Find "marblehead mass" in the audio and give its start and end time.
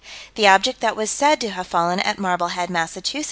2.17-2.97